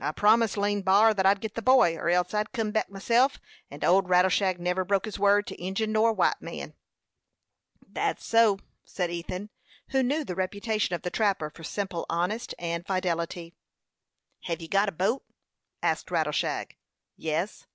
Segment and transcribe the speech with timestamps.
[0.00, 3.38] "I promised Lean B'ar thet I'd git the boy, or else I'd kim back myself;
[3.70, 6.74] and old Rattleshag never broke his word to Injin or white man."
[7.94, 9.48] "Thet's so," said Ethan,
[9.90, 13.54] who knew the reputation of the trapper for simple honesty and fidelity.
[14.40, 15.22] "Hev you got a boat?"
[15.84, 16.74] asked Rattleshag.
[17.16, 17.68] "Yes."